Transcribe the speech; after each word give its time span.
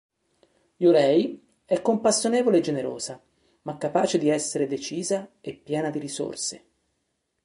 Yolei 0.77 1.39
è 1.63 1.79
compassionevole 1.83 2.57
e 2.57 2.61
generosa, 2.61 3.21
ma 3.61 3.77
capace 3.77 4.17
di 4.17 4.29
essere 4.29 4.65
decisa 4.65 5.29
e 5.39 5.53
piena 5.53 5.91
di 5.91 5.99
risorse. 5.99 6.65